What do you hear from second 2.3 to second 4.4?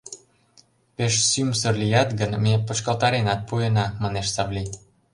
ме почкалтаренат пуэна!— манеш